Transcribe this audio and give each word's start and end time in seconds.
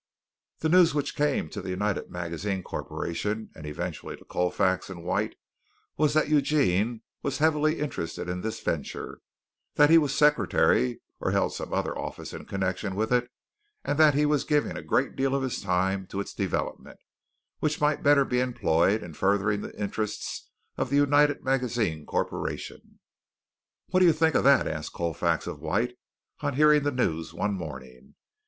The 0.61 0.69
news 0.69 0.95
which 0.95 1.15
came 1.15 1.47
to 1.51 1.61
the 1.61 1.69
United 1.69 2.09
Magazines 2.09 2.63
Corporation 2.65 3.51
and 3.53 3.67
eventually 3.67 4.17
to 4.17 4.25
Colfax 4.25 4.89
and 4.89 5.03
White 5.03 5.35
was 5.95 6.15
that 6.15 6.27
Eugene 6.27 7.03
was 7.21 7.37
heavily 7.37 7.79
interested 7.79 8.27
in 8.27 8.41
this 8.41 8.61
venture, 8.61 9.19
that 9.75 9.91
he 9.91 9.99
was 9.99 10.15
secretary 10.17 11.01
or 11.19 11.29
held 11.29 11.53
some 11.53 11.71
other 11.71 11.95
office 11.95 12.33
in 12.33 12.45
connection 12.45 12.95
with 12.95 13.11
it, 13.13 13.29
and 13.85 13.99
that 13.99 14.15
he 14.15 14.25
was 14.25 14.43
giving 14.43 14.75
a 14.75 14.81
great 14.81 15.15
deal 15.15 15.35
of 15.35 15.43
his 15.43 15.61
time 15.61 16.07
to 16.07 16.19
its 16.19 16.33
development, 16.33 16.97
which 17.59 17.79
might 17.79 18.01
better 18.01 18.25
be 18.25 18.39
employed 18.39 19.03
in 19.03 19.13
furthering 19.13 19.61
the 19.61 19.79
interests 19.79 20.49
of 20.77 20.89
the 20.89 20.95
United 20.95 21.43
Magazines 21.43 22.07
Corporation. 22.07 22.97
"What 23.89 23.99
do 23.99 24.07
you 24.07 24.13
think 24.13 24.33
of 24.33 24.43
that?" 24.45 24.67
asked 24.67 24.93
Colfax 24.93 25.45
of 25.45 25.59
White, 25.59 25.93
on 26.39 26.55
hearing 26.55 26.81
the 26.81 26.91
news 26.91 27.35
one 27.35 27.53
morning. 27.53 28.15